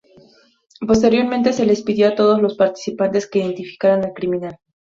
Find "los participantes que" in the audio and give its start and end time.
2.41-3.37